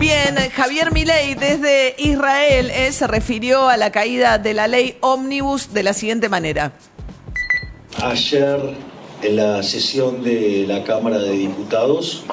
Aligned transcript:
Bien, 0.00 0.34
Javier 0.56 0.94
Milei 0.94 1.34
desde 1.34 1.94
Israel 1.98 2.70
eh, 2.70 2.90
se 2.90 3.06
refirió 3.06 3.68
a 3.68 3.76
la 3.76 3.92
caída 3.92 4.38
de 4.38 4.54
la 4.54 4.66
ley 4.66 4.96
Omnibus 5.00 5.74
de 5.74 5.82
la 5.82 5.92
siguiente 5.92 6.30
manera. 6.30 6.72
Ayer, 8.02 8.58
en 9.20 9.36
la 9.36 9.62
sesión 9.62 10.22
de 10.22 10.64
la 10.66 10.84
Cámara 10.84 11.18
de 11.18 11.32
Diputados, 11.32 12.24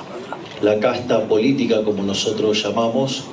la 0.62 0.80
casta 0.80 1.28
política, 1.28 1.84
como 1.84 2.04
nosotros 2.04 2.64
llamamos, 2.64 3.26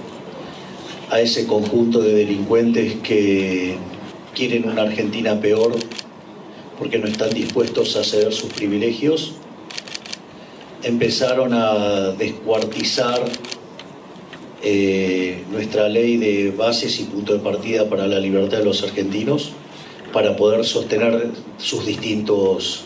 a 1.13 1.21
ese 1.21 1.47
conjunto 1.47 2.01
de 2.01 2.15
delincuentes 2.15 2.95
que 3.05 3.77
quieren 4.35 4.69
una 4.69 4.83
Argentina 4.83 5.41
peor 5.41 5.77
porque 6.77 6.99
no 6.99 7.07
están 7.07 7.31
dispuestos 7.31 7.95
a 7.95 8.03
ceder 8.03 8.33
sus 8.33 8.53
privilegios, 8.53 9.35
empezaron 10.83 11.55
a 11.55 12.11
descuartizar 12.19 13.23
eh, 14.67 15.45
nuestra 15.51 15.91
ley 15.91 16.17
de 16.17 16.51
bases 16.51 16.99
y 16.99 17.05
punto 17.05 17.35
de 17.35 17.41
partida 17.41 17.87
para 17.89 18.07
la 18.07 18.19
libertad 18.19 18.59
de 18.59 18.65
los 18.65 18.83
argentinos 18.83 19.53
para 20.11 20.37
poder 20.37 20.65
sostener 20.65 21.33
sus 21.59 21.85
distintos 21.85 22.85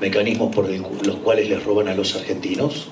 mecanismos 0.00 0.54
por 0.54 0.68
los 0.68 1.16
cuales 1.16 1.48
les 1.48 1.64
roban 1.64 1.88
a 1.88 1.94
los 1.94 2.14
argentinos. 2.14 2.86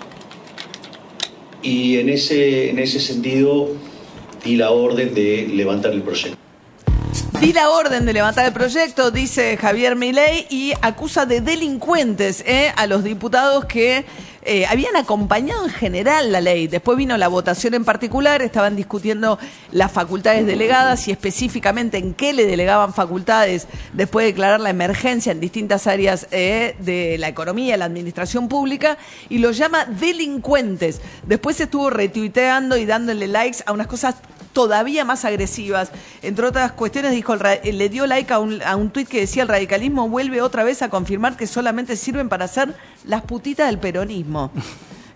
Y 1.63 1.99
en 1.99 2.09
ese, 2.09 2.71
en 2.71 2.81
ese 2.81 2.99
sentido 2.99 3.69
di 4.45 4.57
la 4.57 4.71
orden 4.71 5.15
de 5.15 5.49
levantar 5.53 5.93
el 5.93 6.03
proyecto. 6.03 6.37
Di 7.41 7.53
la 7.53 7.71
orden 7.71 8.07
de 8.07 8.13
levantar 8.13 8.47
el 8.47 8.53
proyecto, 8.53 9.11
dice 9.11 9.57
Javier 9.57 9.97
Milei, 9.97 10.47
y 10.51 10.73
acusa 10.83 11.27
de 11.27 11.41
delincuentes 11.41 12.43
eh, 12.47 12.73
a 12.75 12.87
los 12.87 13.05
diputados 13.05 13.67
que 13.67 14.05
eh, 14.47 14.67
habían 14.67 14.95
acompañado 14.97 15.65
en 15.65 15.71
general 15.71 16.31
la 16.31 16.41
ley. 16.41 16.67
Después 16.67 16.99
vino 16.99 17.17
la 17.17 17.29
votación 17.29 17.75
en 17.75 17.85
particular, 17.85 18.43
estaban 18.43 18.77
discutiendo 18.77 19.39
las 19.73 19.91
facultades 19.91 20.47
delegadas 20.47 21.09
y 21.09 21.13
específicamente 21.13 21.97
en 21.97 22.13
qué 22.13 22.33
le 22.33 22.45
delegaban 22.45 22.93
facultades 22.93 23.67
después 23.95 24.25
de 24.25 24.33
declarar 24.33 24.61
la 24.61 24.71
emergencia 24.71 25.33
en 25.33 25.41
distintas 25.41 25.87
áreas 25.87 26.27
eh, 26.31 26.77
de 26.81 27.17
la 27.19 27.29
economía, 27.29 27.77
la 27.77 27.87
administración 27.87 28.49
pública, 28.49 28.99
y 29.29 29.39
los 29.39 29.57
llama 29.57 29.87
delincuentes. 29.87 31.01
Después 31.27 31.59
estuvo 31.61 31.89
retuiteando 31.89 32.77
y 32.77 32.85
dándole 32.85 33.27
likes 33.27 33.59
a 33.65 33.73
unas 33.73 33.87
cosas 33.87 34.17
todavía 34.55 35.05
más 35.05 35.27
agresivas. 35.27 35.91
Entre 36.23 36.47
otras 36.47 36.73
cuestiones, 36.73 37.13
dijo, 37.13 37.37
le 37.37 37.89
dio 37.91 38.07
like 38.07 38.33
a 38.33 38.39
un, 38.39 38.63
a 38.63 38.77
un 38.77 38.89
tuit 38.89 39.07
que 39.07 39.21
decía 39.21 39.43
el 39.43 39.49
radicalismo 39.51 40.09
vuelve 40.09 40.41
otra 40.41 40.65
vez 40.65 40.81
a 40.81 40.89
confirmar 40.89 41.37
que 41.37 41.47
solamente 41.47 41.97
sirven 41.97 42.31
para 42.31 42.47
hacer 42.47 42.75
las 43.05 43.21
putitas 43.21 43.67
del 43.67 43.79
peronismo. 43.79 44.51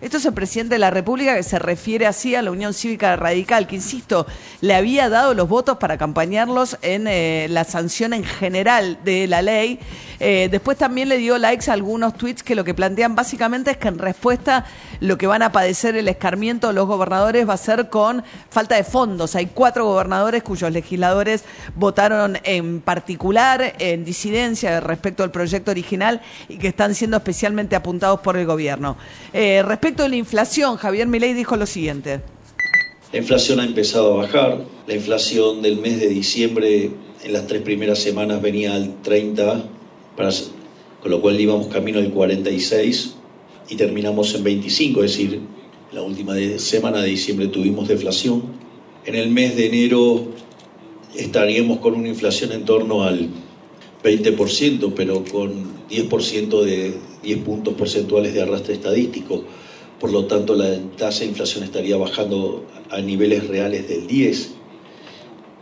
Esto 0.01 0.15
es 0.15 0.25
el 0.25 0.33
presidente 0.33 0.75
de 0.75 0.79
la 0.79 0.91
República 0.91 1.35
que 1.35 1.43
se 1.43 1.59
refiere 1.59 2.07
así 2.07 2.33
a 2.33 2.41
la 2.41 2.51
Unión 2.51 2.73
Cívica 2.73 3.17
Radical, 3.17 3.67
que 3.67 3.75
insisto, 3.75 4.25
le 4.61 4.73
había 4.73 5.09
dado 5.09 5.33
los 5.33 5.49
votos 5.49 5.77
para 5.77 5.95
acompañarlos 5.95 6.77
en 6.81 7.05
eh, 7.05 7.47
la 7.49 7.65
sanción 7.65 8.13
en 8.13 8.23
general 8.23 8.99
de 9.03 9.27
la 9.27 9.41
ley. 9.41 9.77
Eh, 10.21 10.47
después 10.49 10.77
también 10.77 11.09
le 11.09 11.17
dio 11.17 11.37
likes 11.37 11.69
a 11.69 11.73
algunos 11.73 12.13
tweets 12.13 12.43
que 12.43 12.55
lo 12.55 12.63
que 12.63 12.73
plantean 12.73 13.13
básicamente 13.13 13.71
es 13.71 13.77
que 13.77 13.89
en 13.89 13.97
respuesta 13.97 14.65
lo 15.01 15.17
que 15.17 15.27
van 15.27 15.41
a 15.41 15.51
padecer 15.51 15.97
el 15.97 16.07
escarmiento 16.07 16.67
de 16.67 16.73
los 16.73 16.87
gobernadores 16.87 17.47
va 17.47 17.53
a 17.53 17.57
ser 17.57 17.89
con 17.89 18.23
falta 18.49 18.75
de 18.75 18.85
fondos. 18.85 19.35
Hay 19.35 19.47
cuatro 19.47 19.85
gobernadores 19.85 20.43
cuyos 20.43 20.71
legisladores 20.71 21.43
votaron 21.75 22.37
en 22.43 22.79
particular 22.79 23.75
en 23.79 24.05
disidencia 24.05 24.79
respecto 24.79 25.23
al 25.23 25.31
proyecto 25.31 25.71
original 25.71 26.21
y 26.47 26.57
que 26.57 26.69
están 26.69 26.95
siendo 26.95 27.17
especialmente 27.17 27.75
apuntados 27.75 28.21
por 28.21 28.37
el 28.37 28.45
gobierno. 28.45 28.95
Eh, 29.33 29.61
respecto 29.65 29.88
de 29.95 30.09
la 30.09 30.15
inflación, 30.15 30.77
Javier 30.77 31.07
Milei 31.07 31.33
dijo 31.33 31.55
lo 31.55 31.65
siguiente. 31.65 32.21
La 33.11 33.19
inflación 33.19 33.59
ha 33.59 33.65
empezado 33.65 34.13
a 34.13 34.17
bajar. 34.17 34.63
La 34.87 34.93
inflación 34.93 35.61
del 35.61 35.77
mes 35.77 35.99
de 35.99 36.07
diciembre 36.07 36.91
en 37.23 37.33
las 37.33 37.47
tres 37.47 37.61
primeras 37.63 37.99
semanas 37.99 38.41
venía 38.41 38.75
al 38.75 39.01
30, 39.01 39.63
con 41.01 41.11
lo 41.11 41.21
cual 41.21 41.39
íbamos 41.39 41.67
camino 41.67 41.99
del 41.99 42.11
46 42.11 43.15
y 43.69 43.75
terminamos 43.75 44.35
en 44.35 44.43
25, 44.43 45.03
es 45.03 45.11
decir, 45.11 45.39
la 45.91 46.01
última 46.01 46.35
semana 46.57 47.01
de 47.01 47.09
diciembre 47.09 47.47
tuvimos 47.47 47.87
deflación. 47.87 48.43
En 49.05 49.15
el 49.15 49.29
mes 49.29 49.55
de 49.55 49.67
enero 49.67 50.27
estaríamos 51.15 51.79
con 51.79 51.95
una 51.95 52.09
inflación 52.09 52.51
en 52.51 52.63
torno 52.63 53.03
al 53.03 53.29
20%, 54.03 54.93
pero 54.95 55.23
con 55.31 55.87
10% 55.89 56.61
de 56.61 56.93
10 57.23 57.39
puntos 57.39 57.73
porcentuales 57.73 58.35
de 58.35 58.43
arrastre 58.43 58.75
estadístico 58.75 59.45
por 59.99 60.11
lo 60.11 60.25
tanto 60.25 60.55
la 60.55 60.77
tasa 60.97 61.21
de 61.21 61.27
inflación 61.27 61.63
estaría 61.63 61.97
bajando 61.97 62.65
a 62.89 63.01
niveles 63.01 63.47
reales 63.47 63.87
del 63.87 64.07
10. 64.07 64.55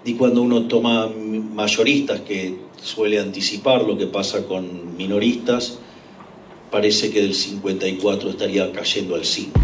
Y 0.05 0.13
cuando 0.13 0.41
uno 0.41 0.67
toma 0.67 1.07
mayoristas, 1.07 2.21
que 2.21 2.55
suele 2.81 3.19
anticipar 3.19 3.83
lo 3.83 3.97
que 3.97 4.07
pasa 4.07 4.45
con 4.45 4.95
minoristas, 4.95 5.79
parece 6.71 7.11
que 7.11 7.21
del 7.21 7.33
54 7.33 8.29
estaría 8.29 8.71
cayendo 8.71 9.15
al 9.15 9.25
5 9.25 9.59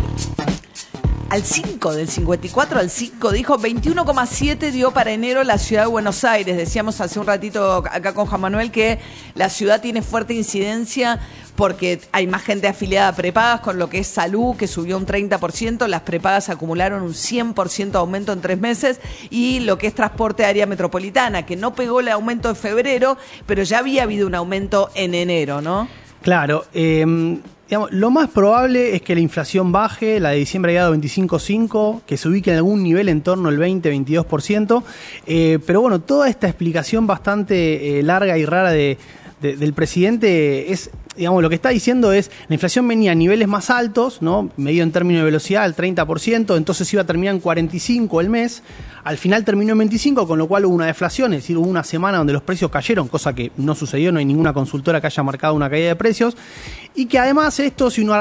al 1.33 1.43
5, 1.43 1.95
del 1.95 2.07
54 2.07 2.79
al 2.79 2.91
5, 2.91 3.31
dijo 3.31 3.57
21,7 3.57 4.69
dio 4.69 4.91
para 4.91 5.13
enero 5.13 5.43
la 5.43 5.57
ciudad 5.57 5.85
de 5.85 5.87
Buenos 5.87 6.23
Aires. 6.23 6.55
Decíamos 6.55 7.01
hace 7.01 7.19
un 7.19 7.25
ratito 7.25 7.77
acá 7.77 8.13
con 8.13 8.27
Juan 8.27 8.39
Manuel 8.39 8.69
que 8.69 8.99
la 9.33 9.49
ciudad 9.49 9.81
tiene 9.81 10.03
fuerte 10.03 10.35
incidencia 10.35 11.19
porque 11.55 12.01
hay 12.11 12.27
más 12.27 12.43
gente 12.43 12.67
afiliada 12.67 13.07
a 13.07 13.15
prepagas, 13.15 13.61
con 13.61 13.79
lo 13.79 13.89
que 13.89 13.97
es 13.97 14.07
salud, 14.07 14.55
que 14.55 14.67
subió 14.67 14.95
un 14.95 15.07
30%, 15.07 15.87
las 15.87 16.01
prepagas 16.01 16.49
acumularon 16.49 17.01
un 17.01 17.13
100% 17.13 17.95
aumento 17.95 18.31
en 18.31 18.41
tres 18.41 18.59
meses, 18.59 18.99
y 19.31 19.59
lo 19.61 19.79
que 19.79 19.87
es 19.87 19.95
transporte 19.95 20.45
área 20.45 20.67
metropolitana, 20.67 21.47
que 21.47 21.55
no 21.55 21.73
pegó 21.73 21.99
el 21.99 22.09
aumento 22.09 22.49
de 22.49 22.55
febrero, 22.55 23.17
pero 23.47 23.63
ya 23.63 23.79
había 23.79 24.03
habido 24.03 24.27
un 24.27 24.35
aumento 24.35 24.91
en 24.93 25.15
enero, 25.15 25.61
¿no? 25.61 25.87
Claro, 26.21 26.65
eh, 26.73 27.39
lo 27.91 28.11
más 28.11 28.29
probable 28.29 28.95
es 28.95 29.01
que 29.01 29.15
la 29.15 29.21
inflación 29.21 29.71
baje, 29.71 30.19
la 30.19 30.29
de 30.29 30.37
diciembre 30.37 30.71
ha 30.71 30.73
llegado 30.73 30.93
a 30.93 30.97
25,5, 30.97 32.01
que 32.05 32.17
se 32.17 32.27
ubique 32.27 32.51
en 32.51 32.57
algún 32.57 32.83
nivel 32.83 33.09
en 33.09 33.21
torno 33.21 33.49
al 33.49 33.57
20-22%. 33.57 34.83
Eh, 35.25 35.59
pero 35.65 35.81
bueno, 35.81 36.01
toda 36.01 36.29
esta 36.29 36.47
explicación 36.47 37.07
bastante 37.07 37.99
eh, 37.99 38.03
larga 38.03 38.37
y 38.37 38.45
rara 38.45 38.71
de, 38.71 38.97
del 39.41 39.73
presidente 39.73 40.71
es, 40.71 40.89
digamos, 41.15 41.41
lo 41.41 41.49
que 41.49 41.55
está 41.55 41.69
diciendo 41.69 42.11
es, 42.11 42.31
la 42.47 42.55
inflación 42.55 42.87
venía 42.87 43.11
a 43.11 43.15
niveles 43.15 43.47
más 43.47 43.69
altos, 43.69 44.21
¿no? 44.21 44.49
Medido 44.57 44.83
en 44.83 44.91
términos 44.91 45.21
de 45.21 45.25
velocidad, 45.25 45.63
al 45.63 45.75
30%, 45.75 46.57
entonces 46.57 46.91
iba 46.93 47.01
a 47.01 47.05
terminar 47.05 47.35
en 47.35 47.41
45 47.41 48.21
el 48.21 48.29
mes, 48.29 48.63
al 49.03 49.17
final 49.17 49.43
terminó 49.43 49.73
en 49.73 49.79
25, 49.79 50.27
con 50.27 50.37
lo 50.39 50.47
cual 50.47 50.65
hubo 50.65 50.75
una 50.75 50.87
deflación, 50.87 51.33
es 51.33 51.41
decir, 51.41 51.57
hubo 51.57 51.67
una 51.67 51.83
semana 51.83 52.17
donde 52.17 52.33
los 52.33 52.41
precios 52.41 52.71
cayeron, 52.71 53.07
cosa 53.07 53.33
que 53.33 53.51
no 53.57 53.75
sucedió, 53.75 54.11
no 54.11 54.19
hay 54.19 54.25
ninguna 54.25 54.53
consultora 54.53 55.01
que 55.01 55.07
haya 55.07 55.23
marcado 55.23 55.53
una 55.53 55.69
caída 55.69 55.89
de 55.89 55.95
precios, 55.95 56.35
y 56.95 57.05
que 57.05 57.19
además 57.19 57.59
esto, 57.59 57.89
si 57.89 58.01
uno 58.01 58.15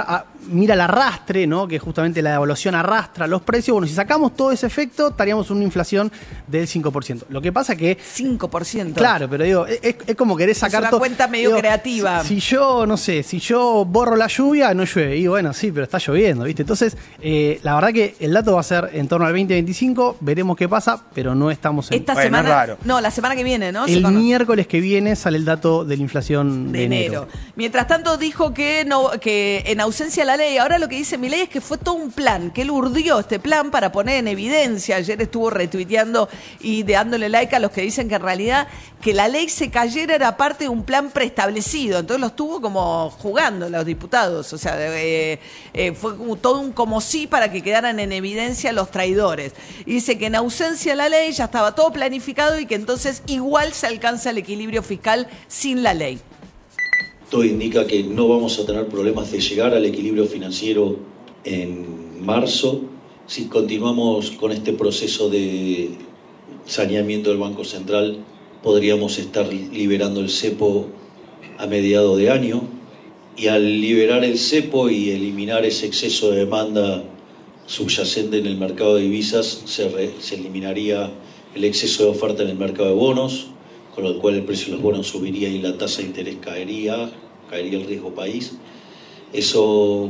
mira 0.47 0.75
el 0.75 0.81
arrastre, 0.81 1.47
¿no? 1.47 1.67
que 1.69 1.79
justamente 1.79 2.23
la 2.23 2.33
devaluación 2.33 2.75
arrastra 2.75 3.27
los 3.27 3.43
precios, 3.43 3.75
bueno, 3.75 3.87
si 3.87 3.95
sacamos 3.95 4.37
todo 4.37 4.53
ese 4.53 4.67
efecto, 4.67 5.09
estaríamos 5.09 5.51
en 5.51 5.57
una 5.57 5.65
inflación 5.65 6.11
del 6.47 6.67
5%. 6.67 7.25
Lo 7.29 7.41
que 7.41 7.53
pasa 7.53 7.77
que... 7.77 7.99
5%. 7.99 8.95
Claro, 8.95 9.29
pero 9.29 9.45
digo, 9.45 9.67
es, 9.67 9.97
como 10.17 10.37
querés 10.37 10.59
sacar... 10.59 10.85
Es 10.85 10.91
una 10.91 10.99
cuenta 10.99 11.29
medio 11.29 11.57
creativa. 11.57 12.23
Si, 12.25 12.41
yo, 12.41 12.87
no 12.87 12.97
sé, 12.97 13.23
si 13.23 13.39
yo 13.39 13.85
borro 13.85 14.17
la 14.17 14.27
lluvia, 14.27 14.75
no 14.75 14.85
llueve. 14.85 15.17
Y 15.17 15.27
bueno, 15.27 15.53
sí, 15.53 15.71
pero 15.73 15.85
está 15.85 15.99
lloviendo, 15.99 16.45
¿viste? 16.45 16.63
Entonces, 16.63 16.97
eh, 17.21 17.61
la 17.63 17.75
verdad 17.75 17.93
que 17.93 18.17
el 18.21 18.33
dato 18.33 18.55
va 18.55 18.61
a 18.61 18.65
ser 18.65 18.91
en 18.93 19.09
torno 19.09 19.27
al 19.27 19.33
2025, 19.33 20.19
veremos 20.21 20.57
qué 20.57 20.69
pasa, 20.69 21.03
pero 21.15 21.35
no 21.35 21.51
estamos 21.51 21.91
en... 21.91 21.99
Esta 21.99 22.15
semana... 22.15 22.77
No, 22.85 23.01
la 23.01 23.11
semana 23.11 23.37
que 23.37 23.45
viene, 23.45 23.73
¿no? 23.73 23.87
El 23.87 24.07
miércoles 24.09 24.67
que 24.67 24.81
viene 24.81 25.17
sale 25.17 25.37
el 25.37 25.45
dato 25.45 25.85
de 25.85 25.97
la 25.97 26.03
inflación 26.03 26.73
de, 26.73 26.85
enero. 26.85 27.29
Mientras 27.57 27.87
tanto, 27.87 28.17
dijo 28.17 28.53
que, 28.53 28.85
no, 28.85 29.11
que 29.21 29.63
en 29.67 29.81
ausencia 29.81 30.23
de 30.23 30.27
la 30.27 30.32
ley, 30.37 30.59
ahora 30.59 30.79
lo 30.79 30.89
que 30.89 30.97
dice 30.97 31.17
mi 31.19 31.29
ley 31.29 31.43
es 31.43 31.49
que 31.49 31.61
fue 31.61 31.79
todo 31.79 31.95
un 31.95 32.11
plan, 32.11 32.51
que 32.51 32.63
él 32.63 32.71
urdió 32.71 33.21
este 33.21 33.39
plan 33.39 33.71
para 33.71 33.93
poner 33.93 34.17
en 34.17 34.29
evidencia. 34.29 34.97
Ayer 34.97 35.23
estuvo 35.23 35.51
retuiteando 35.51 36.29
y 36.61 36.83
dándole 36.83 37.29
like 37.29 37.55
a 37.55 37.61
los 37.61 37.71
que 37.71 37.83
dicen 37.83 38.09
que 38.09 38.17
en 38.17 38.23
realidad 38.23 38.67
que 39.01 39.15
la 39.15 39.29
ley 39.29 39.49
se 39.49 39.71
cayera 39.71 40.15
era 40.15 40.37
parte 40.37 40.65
de 40.65 40.69
un 40.69 40.83
plan 40.83 41.11
preestablecido. 41.11 42.01
Entonces 42.01 42.21
lo 42.21 42.27
estuvo 42.29 42.61
como 42.61 42.73
como 42.73 43.11
jugando 43.11 43.69
los 43.69 43.85
diputados, 43.85 44.53
o 44.53 44.59
sea, 44.59 44.77
eh, 44.79 45.39
eh, 45.75 45.93
fue 45.93 46.17
como 46.17 46.37
todo 46.37 46.59
un 46.59 46.73
como 46.73 47.01
sí 47.03 47.27
para 47.27 47.53
que 47.53 47.63
quedaran 47.63 48.01
en 48.01 48.13
evidencia 48.13 48.73
los 48.73 48.91
traidores. 48.91 49.53
Y 49.85 49.95
dice 49.95 50.17
que 50.17 50.27
en 50.27 50.37
ausencia 50.37 50.93
de 50.93 50.97
la 50.97 51.09
ley 51.09 51.33
ya 51.33 51.45
estaba 51.45 51.75
todo 51.75 51.93
planificado 51.93 52.59
y 52.59 52.67
que 52.67 52.75
entonces 52.75 53.23
igual 53.27 53.75
se 53.75 53.87
alcanza 53.87 54.31
el 54.31 54.39
equilibrio 54.39 54.83
fiscal 54.83 55.29
sin 55.49 55.83
la 55.83 55.93
ley. 55.93 56.21
Todo 57.33 57.47
indica 57.47 57.87
que 57.87 58.03
no 58.03 58.29
vamos 58.29 58.59
a 58.59 58.67
tener 58.67 58.89
problemas 58.89 59.33
de 59.33 59.41
llegar 59.41 59.73
al 59.73 59.87
equilibrio 59.87 60.27
financiero 60.27 60.99
en 61.45 62.23
marzo. 62.23 62.83
Si 63.27 63.47
continuamos 63.47 64.33
con 64.33 64.53
este 64.53 64.75
proceso 64.75 65.31
de 65.31 65.93
saneamiento 66.67 67.31
del 67.31 67.39
Banco 67.39 67.65
Central, 67.65 68.19
podríamos 68.63 69.19
estar 69.19 69.51
liberando 69.51 70.21
el 70.21 70.29
cepo 70.29 70.89
a 71.57 71.67
mediado 71.67 72.19
de 72.19 72.29
año. 72.29 72.65
Y 73.39 73.47
al 73.47 73.81
liberar 73.81 74.25
el 74.25 74.39
cepo 74.39 74.91
y 74.91 75.09
eliminar 75.09 75.65
ese 75.65 75.87
exceso 75.87 76.33
de 76.33 76.41
demanda 76.41 77.03
subyacente 77.65 78.41
en 78.41 78.47
el 78.47 78.59
mercado 78.59 78.97
de 78.97 79.05
divisas, 79.05 79.63
se, 79.65 79.91
se 80.21 80.35
eliminaría 80.35 81.11
el 81.55 81.65
exceso 81.65 82.03
de 82.03 82.11
oferta 82.11 82.43
en 82.43 82.51
el 82.51 82.59
mercado 82.59 82.91
de 82.91 82.95
bonos, 82.95 83.47
con 83.95 84.05
lo 84.05 84.19
cual 84.19 84.35
el 84.35 84.45
precio 84.45 84.67
de 84.67 84.73
los 84.73 84.83
bonos 84.83 85.07
subiría 85.07 85.49
y 85.49 85.63
la 85.63 85.79
tasa 85.79 86.03
de 86.03 86.09
interés 86.09 86.37
caería, 86.39 87.11
caería 87.53 87.79
el 87.79 87.87
riesgo 87.87 88.15
país. 88.15 88.57
Eso 89.35 90.09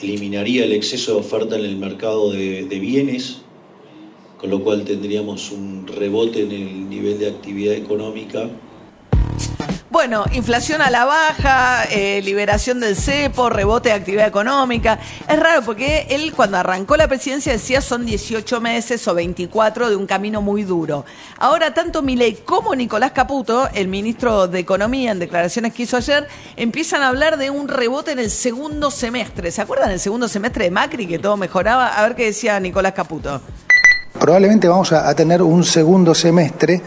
eliminaría 0.00 0.64
el 0.64 0.72
exceso 0.72 1.14
de 1.14 1.18
oferta 1.18 1.56
en 1.56 1.64
el 1.64 1.76
mercado 1.76 2.30
de, 2.30 2.64
de 2.64 2.78
bienes, 2.78 3.42
con 4.38 4.50
lo 4.50 4.62
cual 4.62 4.84
tendríamos 4.84 5.50
un 5.50 5.86
rebote 5.88 6.42
en 6.42 6.52
el 6.52 6.88
nivel 6.88 7.18
de 7.18 7.28
actividad 7.28 7.74
económica. 7.74 8.48
Bueno, 10.02 10.24
inflación 10.32 10.82
a 10.82 10.90
la 10.90 11.04
baja, 11.04 11.84
eh, 11.84 12.20
liberación 12.24 12.80
del 12.80 12.96
cepo, 12.96 13.48
rebote 13.48 13.90
de 13.90 13.94
actividad 13.94 14.26
económica. 14.26 14.98
Es 15.28 15.38
raro 15.38 15.62
porque 15.62 16.08
él 16.10 16.32
cuando 16.34 16.56
arrancó 16.56 16.96
la 16.96 17.06
presidencia 17.06 17.52
decía 17.52 17.80
son 17.80 18.04
18 18.04 18.60
meses 18.60 19.06
o 19.06 19.14
24 19.14 19.90
de 19.90 19.94
un 19.94 20.08
camino 20.08 20.42
muy 20.42 20.64
duro. 20.64 21.04
Ahora 21.38 21.72
tanto 21.72 22.02
Milei 22.02 22.34
como 22.44 22.74
Nicolás 22.74 23.12
Caputo, 23.12 23.68
el 23.74 23.86
ministro 23.86 24.48
de 24.48 24.58
Economía 24.58 25.12
en 25.12 25.20
declaraciones 25.20 25.72
que 25.72 25.84
hizo 25.84 25.96
ayer, 25.96 26.26
empiezan 26.56 27.04
a 27.04 27.08
hablar 27.08 27.36
de 27.36 27.50
un 27.50 27.68
rebote 27.68 28.10
en 28.10 28.18
el 28.18 28.32
segundo 28.32 28.90
semestre. 28.90 29.52
¿Se 29.52 29.62
acuerdan 29.62 29.90
del 29.90 30.00
segundo 30.00 30.26
semestre 30.26 30.64
de 30.64 30.72
Macri 30.72 31.06
que 31.06 31.20
todo 31.20 31.36
mejoraba? 31.36 31.86
A 31.86 32.02
ver 32.02 32.16
qué 32.16 32.24
decía 32.24 32.58
Nicolás 32.58 32.94
Caputo. 32.94 33.40
Probablemente 34.18 34.66
vamos 34.66 34.92
a, 34.92 35.08
a 35.08 35.14
tener 35.14 35.42
un 35.42 35.62
segundo 35.62 36.12
semestre 36.12 36.82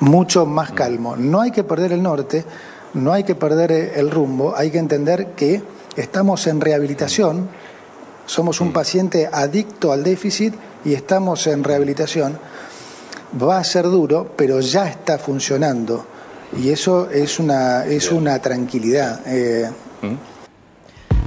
mucho 0.00 0.46
más 0.46 0.72
calmo. 0.72 1.16
No 1.16 1.40
hay 1.40 1.50
que 1.50 1.64
perder 1.64 1.92
el 1.92 2.02
norte, 2.02 2.44
no 2.94 3.12
hay 3.12 3.24
que 3.24 3.34
perder 3.34 3.72
el 3.72 4.10
rumbo, 4.10 4.54
hay 4.56 4.70
que 4.70 4.78
entender 4.78 5.28
que 5.36 5.62
estamos 5.96 6.46
en 6.46 6.60
rehabilitación, 6.60 7.48
somos 8.26 8.60
un 8.60 8.72
paciente 8.72 9.28
adicto 9.30 9.92
al 9.92 10.02
déficit 10.02 10.54
y 10.84 10.94
estamos 10.94 11.46
en 11.46 11.64
rehabilitación. 11.64 12.38
Va 13.40 13.58
a 13.58 13.64
ser 13.64 13.84
duro, 13.84 14.32
pero 14.36 14.60
ya 14.60 14.88
está 14.88 15.18
funcionando 15.18 16.04
y 16.56 16.70
eso 16.70 17.08
es 17.10 17.38
una, 17.38 17.84
es 17.84 18.10
una 18.10 18.38
tranquilidad. 18.40 19.20
Eh, 19.26 19.70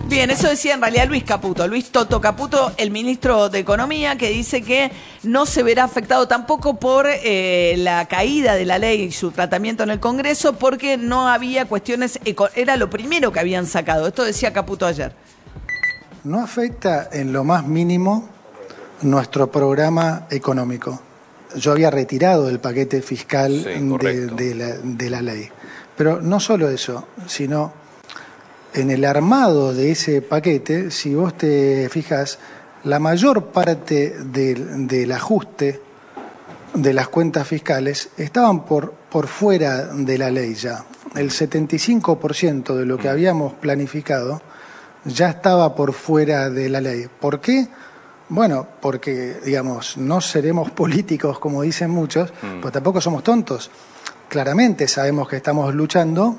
Bien, 0.06 0.30
eso 0.30 0.50
decía 0.50 0.74
en 0.74 0.82
realidad 0.82 1.08
Luis 1.08 1.24
Caputo, 1.24 1.66
Luis 1.68 1.90
Toto 1.90 2.20
Caputo, 2.20 2.74
el 2.78 2.92
ministro 2.92 3.50
de 3.50 3.60
Economía, 3.60 4.18
que 4.18 4.30
dice 4.30 4.62
que 4.62 4.92
no 5.24 5.46
se 5.46 5.64
verá 5.64 5.86
afectado 5.86 6.28
tampoco 6.28 6.76
por 6.76 7.08
eh, 7.08 7.76
la 7.78 8.06
caída 8.06 8.56
de 8.56 8.66
la 8.66 8.78
ley 8.78 9.04
y 9.04 9.12
su 9.12 9.32
tratamiento 9.32 9.82
en 9.84 9.92
el 9.92 10.02
Congreso, 10.02 10.54
porque 10.54 10.98
no 10.98 11.30
había 11.30 11.66
cuestiones, 11.66 12.20
era 12.56 12.76
lo 12.76 12.90
primero 12.90 13.32
que 13.32 13.40
habían 13.40 13.66
sacado. 13.66 14.06
Esto 14.08 14.24
decía 14.26 14.52
Caputo 14.52 14.86
ayer. 14.86 15.14
No 16.26 16.42
afecta 16.42 17.10
en 17.12 17.32
lo 17.32 17.46
más 17.46 17.66
mínimo 17.66 18.30
nuestro 19.02 19.52
programa 19.52 20.28
económico. 20.30 21.02
Yo 21.56 21.72
había 21.72 21.90
retirado 21.90 22.50
el 22.50 22.60
paquete 22.60 23.02
fiscal 23.02 23.64
de, 23.64 24.28
de, 24.28 24.56
la, 24.56 24.68
de 24.78 25.10
la 25.10 25.22
ley. 25.22 25.50
Pero 25.96 26.22
no 26.22 26.40
solo 26.40 26.70
eso, 26.70 27.08
sino 27.28 27.82
en 28.74 28.90
el 28.90 29.06
armado 29.06 29.74
de 29.74 29.92
ese 29.92 30.22
paquete, 30.22 30.92
si 30.92 31.14
vos 31.14 31.38
te 31.38 31.88
fijas, 31.90 32.40
la 32.84 33.00
mayor 33.00 33.48
parte 33.48 34.16
del, 34.20 34.88
del 34.88 35.12
ajuste 35.12 35.80
de 36.74 36.94
las 36.94 37.08
cuentas 37.08 37.48
fiscales 37.48 38.10
estaban 38.18 38.66
por, 38.66 38.92
por 38.92 39.28
fuera 39.28 39.86
de 39.86 40.18
la 40.18 40.31
ley 40.31 40.56
ya. 40.56 40.84
El 41.16 41.30
75% 41.30 42.75
de 42.75 42.86
lo 42.86 42.98
que 42.98 43.10
habíamos 43.10 43.54
planificado 43.54 44.42
ya 45.06 45.30
estaba 45.30 45.76
por 45.76 45.94
fuera 45.94 46.50
de 46.50 46.69
la 46.69 46.81
ley. 46.81 47.08
¿Por 47.19 47.40
qué? 47.40 47.68
Bueno, 48.30 48.68
porque, 48.81 49.38
digamos, 49.46 49.98
no 49.98 50.19
seremos 50.22 50.72
políticos 50.72 51.38
como 51.38 51.62
dicen 51.62 51.92
muchos, 51.92 52.34
mm. 52.42 52.62
pues 52.62 52.74
tampoco 52.74 53.00
somos 53.00 53.24
tontos. 53.24 53.69
Claramente 54.28 54.88
sabemos 54.88 55.28
que 55.30 55.36
estamos 55.36 55.76
luchando 55.76 56.36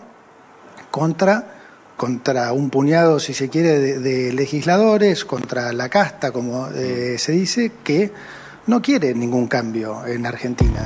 contra 0.90 1.53
contra 1.96 2.52
un 2.52 2.70
puñado, 2.70 3.20
si 3.20 3.34
se 3.34 3.48
quiere, 3.48 3.78
de, 3.78 4.32
legisladores, 4.32 5.24
contra 5.24 5.72
la 5.72 5.88
casta, 5.88 6.32
como 6.32 6.68
eh, 6.70 7.16
se 7.18 7.32
dice, 7.32 7.72
que 7.82 8.10
no 8.66 8.80
quiere 8.80 9.14
ningún 9.14 9.46
cambio 9.46 10.06
en 10.06 10.26
Argentina. 10.26 10.84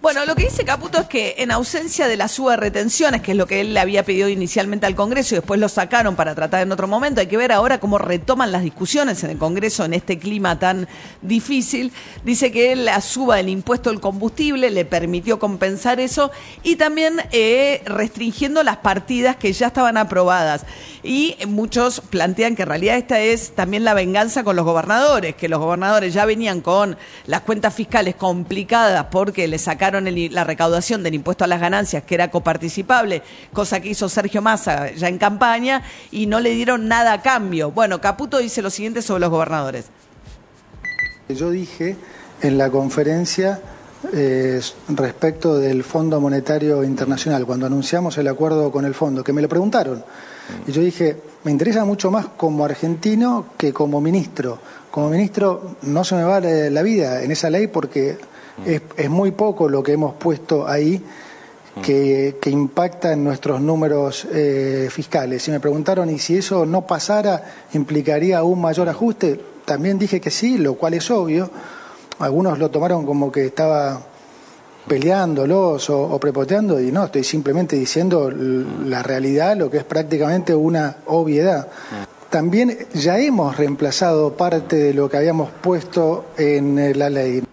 Bueno, 0.00 0.24
lo 0.24 0.36
que 0.36 0.44
dice 0.44 0.64
Caputo 0.64 1.00
es 1.00 1.06
que 1.06 1.34
en 1.38 1.50
ausencia 1.50 2.06
de 2.06 2.16
la 2.16 2.28
suba 2.28 2.52
de 2.52 2.58
retenciones, 2.58 3.20
que 3.20 3.32
es 3.32 3.36
lo 3.36 3.46
que 3.46 3.60
él 3.60 3.74
le 3.74 3.80
había 3.80 4.04
pedido 4.04 4.28
inicialmente 4.28 4.86
al 4.86 4.94
Congreso 4.94 5.34
y 5.34 5.38
después 5.38 5.58
lo 5.58 5.68
sacaron 5.68 6.14
para 6.14 6.34
tratar 6.34 6.62
en 6.62 6.72
otro 6.72 6.86
momento, 6.86 7.20
hay 7.20 7.26
que 7.26 7.36
ver 7.36 7.52
ahora 7.52 7.78
cómo 7.80 7.98
retoman 7.98 8.52
las 8.52 8.62
discusiones 8.62 9.22
en 9.24 9.30
el 9.30 9.38
Congreso 9.38 9.84
en 9.84 9.94
este 9.94 10.18
clima 10.18 10.58
tan 10.58 10.88
difícil. 11.20 11.92
Dice 12.24 12.52
que 12.52 12.76
la 12.76 13.00
suba 13.00 13.36
del 13.36 13.48
impuesto 13.48 13.90
al 13.90 14.00
combustible 14.00 14.70
le 14.70 14.84
permitió 14.84 15.38
compensar 15.38 16.00
eso 16.00 16.30
y 16.62 16.76
también 16.76 17.20
eh, 17.32 17.82
restringiendo 17.84 18.62
las 18.62 18.78
partidas 18.78 19.36
que 19.36 19.52
ya 19.52 19.66
estaban 19.66 19.96
aprobadas. 19.96 20.64
Y 21.02 21.36
muchos 21.46 22.00
plantean 22.00 22.56
que 22.56 22.62
en 22.62 22.68
realidad 22.68 22.96
esta 22.96 23.20
es 23.20 23.50
también 23.54 23.84
la 23.84 23.94
venganza 23.94 24.44
con 24.44 24.56
los 24.56 24.64
gobernadores, 24.64 25.34
que 25.34 25.48
los 25.48 25.58
gobernadores 25.58 26.14
ya 26.14 26.24
venían 26.24 26.60
con 26.60 26.96
las 27.26 27.42
cuentas 27.42 27.74
fiscales 27.74 28.14
complicadas 28.14 29.06
porque 29.10 29.48
le 29.48 29.58
sacaron 29.58 30.06
el, 30.06 30.32
la 30.32 30.44
recaudación 30.44 31.02
del 31.02 31.14
impuesto 31.14 31.44
a 31.44 31.46
las 31.46 31.60
ganancias, 31.60 32.02
que 32.02 32.14
era 32.14 32.30
coparticipable, 32.30 33.22
cosa 33.52 33.80
que 33.80 33.90
hizo 33.90 34.08
Sergio 34.08 34.42
Massa 34.42 34.92
ya 34.92 35.08
en 35.08 35.18
campaña, 35.18 35.82
y 36.10 36.26
no 36.26 36.40
le 36.40 36.50
dieron 36.50 36.88
nada 36.88 37.12
a 37.12 37.22
cambio. 37.22 37.70
Bueno, 37.70 38.00
Caputo 38.00 38.38
dice 38.38 38.62
lo 38.62 38.70
siguiente 38.70 39.02
sobre 39.02 39.20
los 39.20 39.30
gobernadores. 39.30 39.86
Yo 41.28 41.50
dije 41.50 41.96
en 42.40 42.56
la 42.56 42.70
conferencia 42.70 43.60
eh, 44.12 44.60
respecto 44.88 45.58
del 45.58 45.82
Fondo 45.82 46.20
Monetario 46.20 46.84
Internacional, 46.84 47.44
cuando 47.44 47.66
anunciamos 47.66 48.16
el 48.18 48.28
acuerdo 48.28 48.70
con 48.70 48.84
el 48.84 48.94
fondo, 48.94 49.24
que 49.24 49.32
me 49.32 49.42
lo 49.42 49.48
preguntaron. 49.48 50.04
Y 50.66 50.72
yo 50.72 50.80
dije, 50.80 51.16
me 51.44 51.50
interesa 51.50 51.84
mucho 51.84 52.10
más 52.10 52.26
como 52.36 52.64
argentino 52.64 53.46
que 53.58 53.72
como 53.72 54.00
ministro. 54.00 54.58
Como 54.90 55.10
ministro 55.10 55.76
no 55.82 56.04
se 56.04 56.14
me 56.14 56.24
va 56.24 56.40
la 56.40 56.82
vida 56.82 57.22
en 57.22 57.30
esa 57.30 57.50
ley 57.50 57.66
porque 57.66 58.18
es, 58.64 58.82
es 58.96 59.10
muy 59.10 59.30
poco 59.32 59.68
lo 59.68 59.82
que 59.82 59.92
hemos 59.92 60.14
puesto 60.14 60.66
ahí 60.66 61.02
que, 61.82 62.36
que 62.40 62.50
impacta 62.50 63.12
en 63.12 63.24
nuestros 63.24 63.60
números 63.60 64.26
eh, 64.32 64.88
fiscales. 64.90 65.46
Y 65.48 65.50
me 65.50 65.60
preguntaron, 65.60 66.10
¿y 66.10 66.18
si 66.18 66.36
eso 66.38 66.66
no 66.66 66.86
pasara, 66.86 67.42
implicaría 67.72 68.42
un 68.42 68.60
mayor 68.60 68.88
ajuste? 68.88 69.40
También 69.64 69.98
dije 69.98 70.20
que 70.20 70.30
sí, 70.30 70.58
lo 70.58 70.74
cual 70.74 70.94
es 70.94 71.10
obvio. 71.10 71.50
Algunos 72.18 72.58
lo 72.58 72.70
tomaron 72.70 73.06
como 73.06 73.30
que 73.30 73.46
estaba 73.46 74.00
peleándolos 74.86 75.90
o, 75.90 76.00
o, 76.00 76.18
prepoteando 76.18 76.80
y 76.80 76.90
no, 76.90 77.04
estoy 77.04 77.22
simplemente 77.22 77.76
diciendo 77.76 78.30
la 78.30 79.02
realidad, 79.02 79.56
lo 79.56 79.70
que 79.70 79.78
es 79.78 79.84
prácticamente 79.84 80.54
una 80.54 80.96
obviedad. 81.06 81.68
También 82.30 82.76
ya 82.92 83.18
hemos 83.18 83.56
reemplazado 83.56 84.36
parte 84.36 84.76
de 84.76 84.92
lo 84.92 85.08
que 85.08 85.16
habíamos 85.16 85.50
puesto 85.62 86.26
en 86.36 86.98
la 86.98 87.08
ley. 87.08 87.47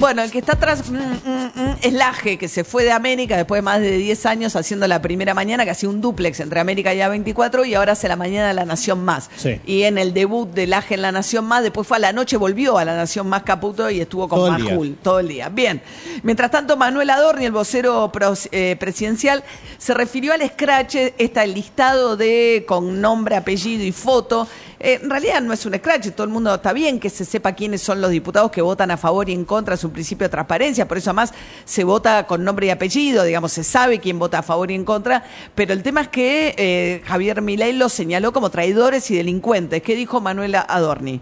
Bueno, 0.00 0.22
el 0.22 0.30
que 0.30 0.38
está 0.38 0.52
atrás 0.54 0.90
mm, 0.90 0.94
mm, 0.96 1.50
mm, 1.54 1.76
es 1.82 1.92
Laje, 1.92 2.38
que 2.38 2.48
se 2.48 2.64
fue 2.64 2.84
de 2.84 2.90
América 2.92 3.36
después 3.36 3.58
de 3.58 3.62
más 3.62 3.80
de 3.80 3.98
10 3.98 4.24
años 4.24 4.56
haciendo 4.56 4.88
la 4.88 5.02
primera 5.02 5.34
mañana, 5.34 5.64
que 5.66 5.70
hacía 5.72 5.90
un 5.90 6.00
duplex 6.00 6.40
entre 6.40 6.58
América 6.58 6.94
y 6.94 6.98
A24, 7.00 7.66
y 7.68 7.74
ahora 7.74 7.92
hace 7.92 8.08
la 8.08 8.16
mañana 8.16 8.48
de 8.48 8.54
La 8.54 8.64
Nación 8.64 9.04
Más. 9.04 9.28
Sí. 9.36 9.60
Y 9.66 9.82
en 9.82 9.98
el 9.98 10.14
debut 10.14 10.48
de 10.52 10.66
Laje 10.66 10.94
en 10.94 11.02
La 11.02 11.12
Nación 11.12 11.44
Más, 11.44 11.62
después 11.62 11.86
fue 11.86 11.98
a 11.98 12.00
la 12.00 12.14
noche, 12.14 12.38
volvió 12.38 12.78
a 12.78 12.84
La 12.86 12.96
Nación 12.96 13.28
Más 13.28 13.42
Caputo 13.42 13.90
y 13.90 14.00
estuvo 14.00 14.26
con 14.26 14.38
Todo. 14.38 14.50
Majul 14.52 14.96
todo 15.02 15.20
el 15.20 15.28
día. 15.28 15.50
Bien. 15.50 15.82
Mientras 16.22 16.50
tanto, 16.50 16.78
Manuel 16.78 17.10
Adorni, 17.10 17.44
el 17.44 17.52
vocero 17.52 18.10
pros- 18.10 18.48
eh, 18.52 18.76
presidencial, 18.80 19.44
se 19.76 19.92
refirió 19.92 20.32
al 20.32 20.40
scratch, 20.48 20.96
está 21.18 21.44
el 21.44 21.52
listado 21.52 22.16
de 22.16 22.64
con 22.66 23.02
nombre, 23.02 23.36
apellido 23.36 23.84
y 23.84 23.92
foto 23.92 24.48
Eh, 24.82 24.98
en 25.02 25.10
realidad 25.10 25.42
no 25.42 25.52
es 25.52 25.66
un 25.66 25.74
scratch, 25.74 26.08
todo 26.12 26.24
el 26.24 26.32
mundo 26.32 26.54
está 26.54 26.72
bien 26.72 26.98
que 26.98 27.10
se 27.10 27.26
sepa 27.26 27.52
quiénes 27.52 27.82
son 27.82 28.00
los 28.00 28.10
diputados 28.10 28.50
que 28.50 28.62
votan 28.62 28.90
a 28.90 28.96
favor 28.96 29.28
y 29.28 29.34
en 29.34 29.44
contra, 29.44 29.74
es 29.74 29.84
un 29.84 29.92
principio 29.92 30.24
de 30.24 30.30
transparencia, 30.30 30.88
por 30.88 30.96
eso 30.96 31.10
además 31.10 31.34
se 31.66 31.84
vota 31.84 32.26
con 32.26 32.42
nombre 32.42 32.66
y 32.66 32.70
apellido, 32.70 33.22
digamos, 33.24 33.52
se 33.52 33.62
sabe 33.62 34.00
quién 34.00 34.18
vota 34.18 34.38
a 34.38 34.42
favor 34.42 34.70
y 34.70 34.74
en 34.74 34.86
contra, 34.86 35.22
pero 35.54 35.74
el 35.74 35.82
tema 35.82 36.00
es 36.00 36.08
que 36.08 36.54
eh, 36.56 37.02
Javier 37.04 37.42
Milei 37.42 37.74
los 37.74 37.92
señaló 37.92 38.32
como 38.32 38.50
traidores 38.50 39.10
y 39.10 39.16
delincuentes. 39.16 39.82
¿Qué 39.82 39.94
dijo 39.94 40.22
Manuela 40.22 40.64
Adorni? 40.66 41.20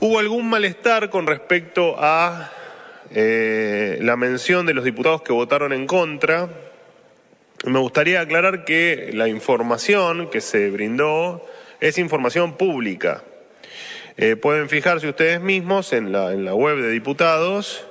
Hubo 0.00 0.18
algún 0.18 0.48
malestar 0.48 1.10
con 1.10 1.26
respecto 1.26 1.96
a 1.98 2.50
eh, 3.10 3.98
la 4.00 4.16
mención 4.16 4.64
de 4.64 4.72
los 4.72 4.84
diputados 4.84 5.20
que 5.20 5.34
votaron 5.34 5.74
en 5.74 5.86
contra. 5.86 6.48
Me 7.66 7.78
gustaría 7.78 8.22
aclarar 8.22 8.64
que 8.64 9.10
la 9.12 9.28
información 9.28 10.30
que 10.30 10.40
se 10.40 10.70
brindó 10.70 11.44
es 11.84 11.98
información 11.98 12.56
pública. 12.56 13.22
Eh, 14.16 14.36
pueden 14.36 14.70
fijarse 14.70 15.06
ustedes 15.06 15.42
mismos 15.42 15.92
en 15.92 16.12
la, 16.12 16.54
web 16.54 16.78
de 16.78 16.90
diputados 16.90 17.84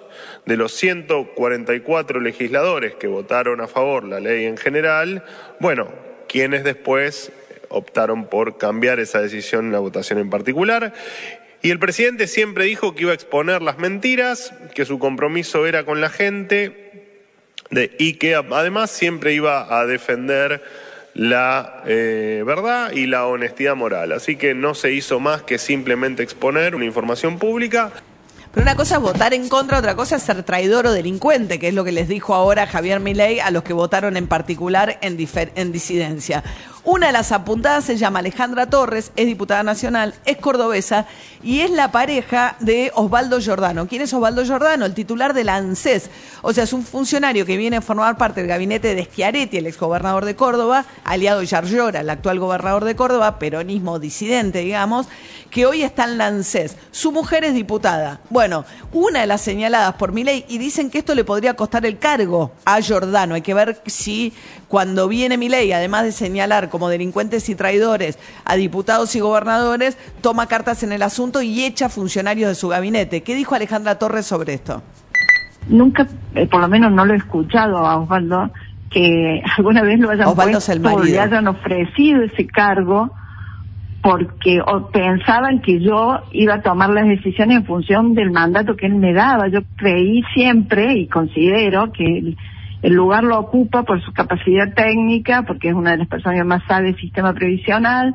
de 0.47 0.57
los 0.57 0.73
144 0.73 2.19
legisladores 2.19 2.95
que 2.95 3.05
votaron 3.05 3.61
a 3.61 3.67
favor 3.67 4.03
la 4.03 4.19
ley 4.19 4.45
en 4.45 4.57
general, 4.57 5.23
bueno, 5.59 5.89
quienes 6.27 6.63
después 6.63 7.31
optaron 7.69 8.25
por 8.25 8.57
cambiar 8.57 8.99
esa 8.99 9.21
decisión 9.21 9.67
en 9.67 9.73
la 9.73 9.79
votación 9.79 10.17
en 10.17 10.31
particular. 10.31 10.93
Y 11.61 11.69
el 11.69 11.77
presidente 11.77 12.25
siempre 12.25 12.65
dijo 12.65 12.95
que 12.95 13.03
iba 13.03 13.11
a 13.11 13.15
exponer 13.15 13.61
las 13.61 13.77
mentiras, 13.77 14.53
que 14.73 14.85
su 14.85 14.97
compromiso 14.97 15.67
era 15.67 15.85
con 15.85 16.01
la 16.01 16.09
gente 16.09 17.19
y 17.99 18.13
que 18.13 18.33
además 18.33 18.89
siempre 18.89 19.33
iba 19.33 19.79
a 19.79 19.85
defender 19.85 20.63
la 21.13 21.83
eh, 21.85 22.43
verdad 22.45 22.91
y 22.91 23.05
la 23.05 23.27
honestidad 23.27 23.75
moral. 23.75 24.11
Así 24.11 24.35
que 24.35 24.53
no 24.53 24.73
se 24.73 24.91
hizo 24.91 25.19
más 25.19 25.43
que 25.43 25.57
simplemente 25.57 26.23
exponer 26.23 26.75
una 26.75 26.85
información 26.85 27.37
pública. 27.37 27.91
Pero 28.51 28.63
una 28.63 28.75
cosa 28.75 28.95
es 28.95 29.01
votar 29.01 29.33
en 29.33 29.49
contra, 29.49 29.79
otra 29.79 29.95
cosa 29.95 30.17
es 30.17 30.23
ser 30.23 30.43
traidor 30.43 30.85
o 30.85 30.91
delincuente, 30.91 31.57
que 31.57 31.69
es 31.69 31.73
lo 31.73 31.83
que 31.83 31.91
les 31.91 32.07
dijo 32.07 32.35
ahora 32.35 32.67
Javier 32.67 32.99
Milei 32.99 33.39
a 33.39 33.49
los 33.49 33.63
que 33.63 33.73
votaron 33.73 34.15
en 34.15 34.27
particular 34.27 34.99
en, 35.01 35.17
en 35.55 35.71
disidencia. 35.71 36.43
Una 36.85 37.07
de 37.07 37.13
las 37.13 37.31
apuntadas 37.31 37.85
se 37.85 37.95
llama 37.95 38.19
Alejandra 38.19 38.69
Torres, 38.69 39.13
es 39.15 39.25
diputada 39.25 39.63
nacional, 39.63 40.15
es 40.25 40.35
cordobesa 40.35 41.05
y 41.41 41.61
es 41.61 41.71
la 41.71 41.93
pareja 41.93 42.57
de 42.59 42.91
Osvaldo 42.93 43.39
Giordano. 43.39 43.87
¿Quién 43.87 44.01
es 44.01 44.13
Osvaldo 44.13 44.43
Giordano? 44.43 44.85
El 44.85 44.93
titular 44.93 45.33
de 45.33 45.45
la 45.45 45.55
ANSES. 45.55 46.09
O 46.41 46.51
sea, 46.51 46.65
es 46.65 46.73
un 46.73 46.83
funcionario 46.83 47.45
que 47.45 47.55
viene 47.55 47.77
a 47.77 47.81
formar 47.81 48.17
parte 48.17 48.41
del 48.41 48.49
gabinete 48.49 48.95
de 48.95 49.05
Schiaretti, 49.05 49.59
el 49.59 49.67
exgobernador 49.67 50.25
de 50.25 50.35
Córdoba, 50.35 50.85
aliado 51.05 51.39
de 51.39 51.45
Yarlora, 51.45 52.01
el 52.01 52.09
actual 52.09 52.39
gobernador 52.39 52.83
de 52.83 52.97
Córdoba, 52.97 53.39
peronismo 53.39 53.97
disidente, 53.97 54.59
digamos, 54.59 55.07
que 55.51 55.65
hoy 55.65 55.83
está 55.83 56.03
en 56.03 56.17
la 56.17 56.27
ANSES. 56.27 56.75
Su 56.91 57.13
mujer 57.13 57.45
es 57.45 57.53
diputada. 57.53 58.19
Bueno, 58.29 58.65
una 58.91 59.21
de 59.21 59.27
las 59.27 59.39
señaladas 59.39 59.95
por 59.95 60.11
mi 60.11 60.25
ley 60.25 60.43
y 60.49 60.57
dicen 60.57 60.89
que 60.89 60.97
esto 60.97 61.15
le 61.15 61.23
podría 61.23 61.55
costar 61.55 61.85
el 61.85 61.97
cargo 61.97 62.51
a 62.65 62.81
Giordano. 62.81 63.35
Hay 63.35 63.41
que 63.41 63.53
ver 63.53 63.81
si 63.85 64.33
cuando 64.67 65.07
viene 65.07 65.37
mi 65.37 65.47
ley, 65.47 65.71
además 65.71 66.03
de 66.03 66.11
señalar 66.11 66.72
como 66.73 66.89
delincuentes 66.89 67.49
y 67.49 67.53
traidores 67.53 68.17
a 68.45 68.55
diputados 68.55 69.15
y 69.15 69.19
gobernadores, 69.19 69.95
toma 70.21 70.47
cartas 70.47 70.81
en 70.81 70.91
el 70.91 71.03
asunto 71.03 71.43
y 71.43 71.63
echa 71.65 71.87
funcionarios 71.87 72.49
de 72.49 72.55
su 72.55 72.67
gabinete. 72.67 73.21
¿Qué 73.21 73.35
dijo 73.35 73.53
Alejandra 73.53 73.99
Torres 73.99 74.25
sobre 74.25 74.55
esto? 74.55 74.81
Nunca, 75.67 76.07
eh, 76.33 76.47
por 76.47 76.61
lo 76.61 76.67
menos 76.67 76.91
no 76.91 77.05
lo 77.05 77.13
he 77.13 77.17
escuchado 77.17 77.77
a 77.77 77.99
Osvaldo, 77.99 78.49
que 78.89 79.43
alguna 79.57 79.83
vez 79.83 79.99
lo 79.99 80.09
hayan, 80.09 80.29
Osvaldo 80.29 80.59
puesto, 80.59 81.03
le 81.03 81.19
hayan 81.19 81.47
ofrecido 81.47 82.23
ese 82.23 82.47
cargo 82.47 83.11
porque 84.01 84.59
pensaban 84.91 85.61
que 85.61 85.79
yo 85.79 86.21
iba 86.31 86.55
a 86.55 86.61
tomar 86.63 86.89
las 86.89 87.07
decisiones 87.07 87.57
en 87.57 87.65
función 87.65 88.15
del 88.15 88.31
mandato 88.31 88.75
que 88.75 88.87
él 88.87 88.95
me 88.95 89.13
daba. 89.13 89.47
Yo 89.47 89.59
creí 89.75 90.23
siempre 90.33 90.95
y 90.95 91.07
considero 91.07 91.91
que 91.91 92.17
el 92.17 92.37
lugar 92.91 93.23
lo 93.23 93.39
ocupa 93.39 93.83
por 93.83 94.03
su 94.03 94.11
capacidad 94.11 94.73
técnica, 94.75 95.43
porque 95.43 95.69
es 95.69 95.73
una 95.73 95.91
de 95.91 95.97
las 95.99 96.07
personas 96.07 96.39
que 96.39 96.43
más 96.43 96.63
sabe 96.67 96.87
del 96.87 96.99
sistema 96.99 97.33
previsional, 97.33 98.13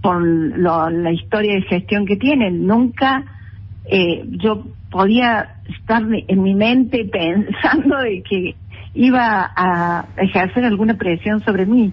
por 0.00 0.22
la 0.22 1.12
historia 1.12 1.54
de 1.54 1.62
gestión 1.62 2.06
que 2.06 2.16
tiene. 2.16 2.50
Nunca 2.50 3.24
eh, 3.86 4.24
yo 4.26 4.64
podía 4.90 5.56
estar 5.68 6.02
en 6.02 6.42
mi 6.42 6.54
mente 6.54 7.04
pensando 7.12 7.98
de 7.98 8.22
que 8.22 8.54
iba 8.94 9.52
a 9.56 10.06
ejercer 10.16 10.64
alguna 10.64 10.94
presión 10.94 11.42
sobre 11.44 11.66
mí. 11.66 11.92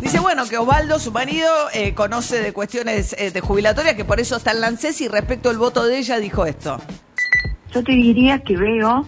Dice, 0.00 0.18
bueno, 0.18 0.44
que 0.46 0.58
Osvaldo, 0.58 0.98
su 0.98 1.12
marido, 1.12 1.48
eh, 1.72 1.94
conoce 1.94 2.42
de 2.42 2.52
cuestiones 2.52 3.14
eh, 3.18 3.30
de 3.30 3.40
jubilatoria, 3.40 3.94
que 3.94 4.04
por 4.04 4.18
eso 4.18 4.36
está 4.36 4.50
en 4.50 4.60
Lancés 4.60 5.00
y 5.00 5.06
respecto 5.06 5.48
al 5.48 5.58
voto 5.58 5.86
de 5.86 5.98
ella 5.98 6.18
dijo 6.18 6.44
esto. 6.44 6.78
Yo 7.72 7.84
te 7.84 7.92
diría 7.92 8.40
que 8.40 8.56
veo 8.56 9.06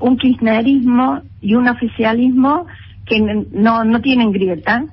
un 0.00 0.16
kirchnerismo 0.16 1.22
y 1.40 1.54
un 1.54 1.68
oficialismo 1.68 2.66
que 3.06 3.20
no, 3.20 3.84
no 3.84 4.00
tienen 4.00 4.32
grieta, 4.32 4.84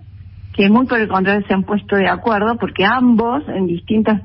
que 0.54 0.70
muy 0.70 0.86
por 0.86 1.00
el 1.00 1.08
contrario 1.08 1.46
se 1.48 1.54
han 1.54 1.64
puesto 1.64 1.96
de 1.96 2.08
acuerdo, 2.08 2.58
porque 2.58 2.86
ambos 2.86 3.44
en 3.50 3.68
distintas 3.68 4.22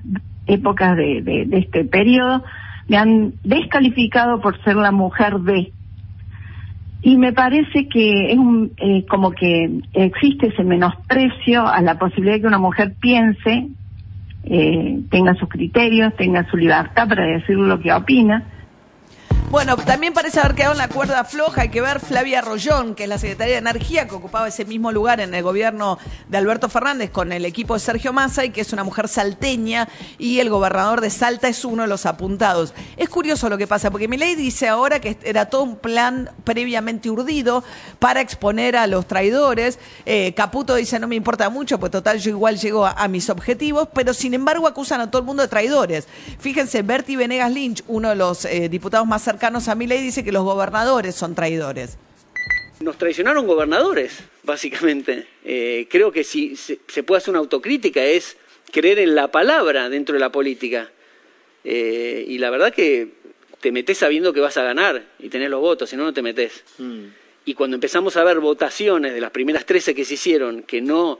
épocas 0.47 0.97
de, 0.97 1.23
de, 1.23 1.59
este 1.59 1.85
periodo 1.85 2.43
me 2.89 2.97
han 2.97 3.35
descalificado 3.45 4.41
por 4.41 4.63
ser 4.63 4.77
la 4.77 4.93
mujer 4.93 5.41
de. 5.41 5.73
Y 7.03 7.17
me 7.17 7.33
parece 7.33 7.89
que 7.89 8.33
es 8.33 8.39
un, 8.39 8.73
eh, 8.77 9.07
como 9.09 9.33
que 9.33 9.81
existe 9.95 10.49
ese 10.49 10.65
menosprecio 10.65 11.67
a 11.67 11.81
la 11.81 11.99
posibilidad 11.99 12.35
de 12.35 12.41
que 12.43 12.47
una 12.47 12.59
mujer 12.59 12.95
piense, 13.01 13.69
eh, 14.45 15.01
tenga 15.11 15.35
sus 15.35 15.49
criterios, 15.49 16.15
tenga 16.17 16.49
su 16.51 16.57
libertad 16.57 17.09
para 17.09 17.25
decir 17.25 17.57
lo 17.57 17.81
que 17.81 17.93
opina 17.93 18.45
bueno, 19.51 19.77
también 19.77 20.13
parece 20.13 20.39
haber 20.39 20.55
quedado 20.55 20.75
en 20.75 20.79
la 20.79 20.87
cuerda 20.87 21.25
floja. 21.25 21.63
Hay 21.63 21.71
que 21.71 21.81
ver 21.81 21.99
Flavia 21.99 22.41
Rollón, 22.41 22.95
que 22.95 23.03
es 23.03 23.09
la 23.09 23.19
secretaria 23.19 23.55
de 23.55 23.59
Energía, 23.59 24.07
que 24.07 24.15
ocupaba 24.15 24.47
ese 24.47 24.65
mismo 24.65 24.93
lugar 24.93 25.19
en 25.19 25.35
el 25.35 25.43
gobierno 25.43 25.99
de 26.29 26.39
Alberto 26.39 26.69
Fernández 26.69 27.11
con 27.11 27.33
el 27.33 27.45
equipo 27.45 27.75
de 27.75 27.81
Sergio 27.81 28.13
Massa 28.13 28.45
y 28.45 28.51
que 28.51 28.61
es 28.61 28.73
una 28.73 28.85
mujer 28.85 29.09
salteña 29.09 29.89
y 30.19 30.39
el 30.39 30.51
gobernador 30.51 31.01
de 31.01 31.11
Salta 31.11 31.49
es 31.49 31.65
uno 31.65 31.83
de 31.83 31.89
los 31.89 32.07
apuntados. 32.07 32.75
Es 32.97 33.09
curioso 33.09 33.49
lo 33.49 33.59
que 33.59 33.67
pasa, 33.67 33.91
porque 33.91 34.07
mi 34.07 34.19
ley 34.19 34.37
dice 34.37 34.69
ahora 34.69 35.01
que 35.01 35.19
era 35.25 35.47
todo 35.47 35.65
un 35.65 35.75
plan 35.75 36.31
previamente 36.45 37.11
urdido 37.11 37.65
para 37.99 38.21
exponer 38.21 38.77
a 38.77 38.87
los 38.87 39.09
traidores. 39.09 39.81
Eh, 40.07 40.33
Caputo 40.35 40.77
dice, 40.77 41.01
no 41.01 41.09
me 41.09 41.17
importa 41.17 41.51
mucho, 41.51 41.81
pues 41.81 41.91
total 41.91 42.21
yo 42.21 42.31
igual 42.31 42.57
llego 42.57 42.87
a, 42.87 43.09
mis 43.09 43.29
objetivos, 43.29 43.89
pero 43.93 44.15
sin 44.15 44.33
embargo 44.33 44.69
acusan 44.69 45.01
a 45.01 45.11
todo 45.11 45.23
el 45.23 45.27
mundo 45.27 45.43
de 45.43 45.49
traidores. 45.49 46.07
Fíjense, 46.39 46.83
Bertie 46.83 47.17
Venegas 47.17 47.51
Lynch, 47.51 47.83
uno 47.89 48.11
de 48.11 48.15
los 48.15 48.45
eh, 48.45 48.69
diputados 48.69 49.09
más 49.09 49.23
cercanos 49.23 49.40
cercanos 49.41 49.69
a 49.69 49.75
mi 49.75 49.87
ley 49.87 50.03
dice 50.03 50.23
que 50.23 50.33
los 50.33 50.45
gobernadores 50.45 51.15
son 51.15 51.35
traidores. 51.35 51.97
Nos 52.81 52.99
traicionaron 52.99 53.47
gobernadores, 53.47 54.23
básicamente. 54.43 55.27
Eh, 55.43 55.87
creo 55.89 56.13
que 56.13 56.25
si 56.25 56.57
se, 56.57 56.77
puede 57.05 57.21
hacer 57.21 57.31
una 57.31 57.39
autocrítica 57.39 58.05
es 58.05 58.37
creer 58.71 58.99
en 58.99 59.15
la 59.15 59.31
palabra 59.31 59.89
dentro 59.89 60.13
de 60.13 60.21
la 60.21 60.31
política. 60.31 60.91
Eh, 61.65 62.23
y 62.29 62.37
la 62.37 62.51
verdad 62.51 62.71
que 62.71 63.13
te 63.63 63.73
metes 63.73 63.97
sabiendo 63.97 64.35
que 64.35 64.41
vas 64.41 64.59
a 64.59 64.63
ganar 64.63 65.07
y 65.19 65.31
tenés 65.31 65.49
los 65.49 65.63
votos, 65.63 65.89
si 65.89 65.97
no, 65.97 66.05
no 66.05 66.13
te 66.13 66.21
metes. 66.21 66.63
Mm. 66.77 67.05
Y 67.47 67.55
cuando 67.55 67.77
empezamos 67.77 68.19
a 68.19 68.25
ver 68.25 68.41
votaciones 68.41 69.15
de 69.15 69.23
las 69.23 69.31
primeras 69.31 69.65
13 69.65 69.95
que 69.95 70.05
se 70.05 70.15
hicieron 70.15 70.65
que 70.65 70.83
no 70.83 71.19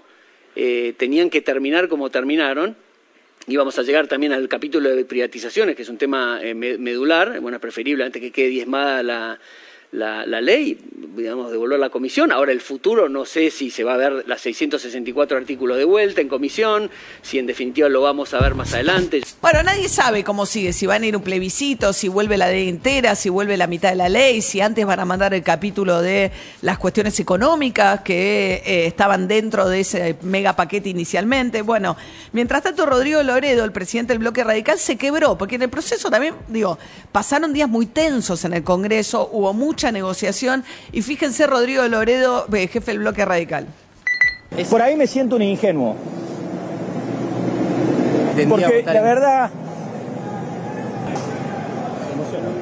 eh, 0.57 0.93
tenían 0.99 1.31
que 1.31 1.41
terminar 1.41 1.89
como 1.89 2.11
terminaron, 2.11 2.77
y 3.47 3.57
vamos 3.57 3.79
a 3.79 3.83
llegar 3.83 4.07
también 4.07 4.33
al 4.33 4.49
capítulo 4.49 4.91
de 4.91 5.05
privatizaciones, 5.05 5.77
que 5.77 5.83
es 5.83 5.89
un 5.89 5.99
tema 5.99 6.41
eh, 6.43 6.55
medular, 6.55 7.41
bueno, 7.41 7.59
preferible 7.59 8.05
antes 8.05 8.21
que 8.21 8.31
quede 8.31 8.49
diezmada 8.49 9.03
la, 9.03 9.41
la, 9.93 10.25
ley, 10.41 10.79
digamos, 11.17 11.51
devolver 11.51 11.79
la 11.79 11.91
comisión. 11.91 12.31
Ahora 12.31 12.53
el 12.53 12.61
futuro, 12.61 13.09
no 13.09 13.25
sé 13.25 13.51
si 13.51 13.71
se 13.71 13.83
va 13.83 13.95
a 13.95 13.97
ver 13.97 14.25
las 14.29 14.41
664 14.43 15.37
artículos 15.37 15.79
de 15.79 15.85
vuelta 15.85 16.21
en 16.21 16.29
comisión, 16.29 16.91
si 17.23 17.39
en 17.39 17.47
definitiva 17.47 17.89
lo 17.89 18.01
vamos 18.01 18.33
a 18.35 18.41
ver 18.41 18.55
más 18.55 18.73
adelante. 18.73 19.21
Bueno, 19.43 19.63
nadie 19.65 19.89
sabe 19.89 20.23
cómo 20.23 20.47
sigue, 20.47 20.73
si 20.73 20.87
van 20.87 21.03
a 21.03 21.07
ir 21.07 21.17
un 21.17 21.23
plebiscito, 21.23 21.93
si 21.93 22.09
vuelve 22.09 22.37
la 22.37 22.49
ley 22.49 22.69
entera, 22.69 23.17
si 23.17 23.29
vuelve 23.29 23.57
la 23.57 23.67
mitad 23.67 23.91
de 23.91 23.97
la 23.97 24.09
ley, 24.09 24.43
si 24.43 24.61
antes 24.61 24.87
van 24.87 25.01
a 25.01 25.05
mandar 25.05 25.35
el 25.35 25.43
capítulo 25.43 26.01
de 26.01 26.31
las 26.63 26.79
cuestiones 26.79 27.19
económicas 27.19 28.03
que 28.03 28.63
eh, 28.65 28.87
estaban 28.87 29.27
dentro 29.27 29.69
de 29.69 29.81
ese 29.81 30.17
mega 30.23 30.55
paquete 30.55 30.89
inicialmente. 30.89 31.63
Bueno, 31.63 31.97
mientras 32.33 32.63
tanto 32.63 32.87
Rodrigo 32.87 33.23
Loredo, 33.23 33.65
el 33.65 33.73
presidente 33.73 34.13
del 34.13 34.21
bloque 34.21 34.45
radical, 34.45 34.79
se 34.79 34.97
quebró, 34.97 35.37
porque 35.37 35.57
en 35.57 35.63
el 35.63 35.71
proceso 35.71 36.11
también, 36.11 36.35
digo, 36.47 36.79
pasaron 37.11 37.53
días 37.53 37.69
muy 37.69 37.87
tensos 37.87 38.45
en 38.45 38.53
el 38.53 38.63
Congreso, 38.63 39.29
hubo 39.33 39.53
mucho 39.53 39.80
negociación. 39.93 40.65
Y 40.93 41.03
fíjense, 41.03 41.47
Rodrigo 41.47 41.87
Loredo, 41.89 42.47
eh, 42.53 42.69
jefe 42.69 42.93
del 42.93 43.01
bloque 43.01 43.25
radical. 43.25 43.67
Por 44.69 44.83
ahí 44.83 44.97
me 44.97 45.07
siento 45.07 45.37
un 45.37 45.43
ingenuo. 45.43 45.97
Porque 48.49 48.83
la 48.85 49.03
verdad 49.03 49.51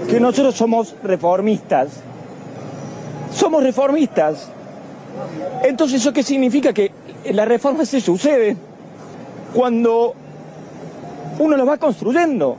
que 0.09 0.21
nosotros 0.21 0.55
somos 0.55 0.95
reformistas. 1.03 1.89
Somos 3.33 3.63
reformistas. 3.63 4.51
Entonces, 5.63 6.01
¿eso 6.01 6.13
qué 6.13 6.23
significa? 6.23 6.73
Que 6.73 6.91
la 7.33 7.45
reforma 7.45 7.85
se 7.85 8.01
sucede 8.01 8.57
cuando 9.55 10.15
uno 11.39 11.57
los 11.57 11.69
va 11.69 11.77
construyendo. 11.77 12.57